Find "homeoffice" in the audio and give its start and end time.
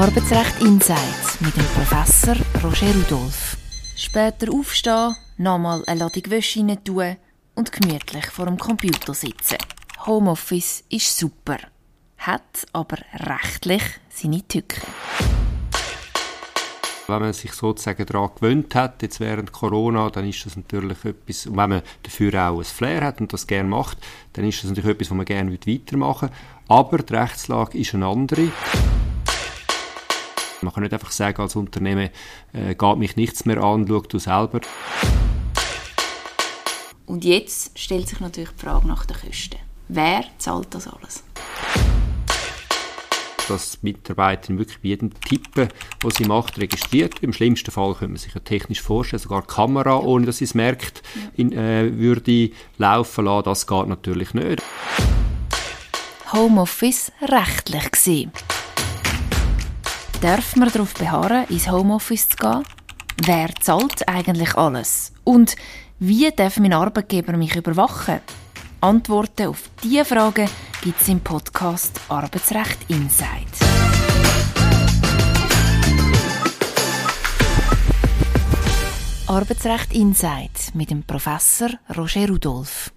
10.06-10.84, 56.32-57.10, 61.70-62.28